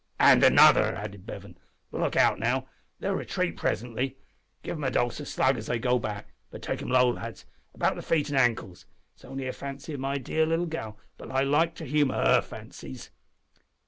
"And 0.19 0.43
another," 0.43 0.95
added 0.95 1.27
Bevan; 1.27 1.59
"but 1.91 2.01
look 2.01 2.15
out 2.15 2.39
now; 2.39 2.67
they'll 2.99 3.13
retreat 3.13 3.55
presently. 3.55 4.17
Give 4.63 4.75
'em 4.77 4.83
a 4.83 4.89
dose 4.89 5.21
o' 5.21 5.25
slug 5.25 5.57
as 5.59 5.67
they 5.67 5.77
go 5.77 5.99
back, 5.99 6.33
but 6.49 6.63
take 6.63 6.81
'em 6.81 6.89
low, 6.89 7.07
lads 7.11 7.45
about 7.75 7.97
the 7.97 8.01
feet 8.01 8.27
and 8.29 8.35
ankles. 8.39 8.87
It's 9.13 9.23
only 9.25 9.45
a 9.45 9.53
fancy 9.53 9.93
of 9.93 9.99
my 9.99 10.17
dear 10.17 10.47
little 10.47 10.65
gal, 10.65 10.97
but 11.19 11.29
I 11.29 11.41
like 11.41 11.75
to 11.75 11.85
humour 11.85 12.15
her 12.15 12.41
fancies." 12.41 13.11